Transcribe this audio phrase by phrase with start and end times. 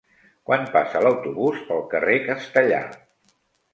[0.49, 2.85] Quan passa l'autobús pel carrer Castellar?